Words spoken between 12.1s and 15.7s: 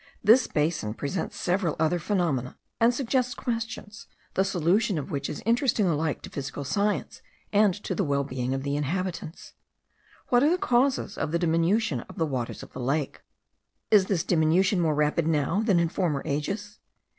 the waters of the lake? Is this diminution more rapid now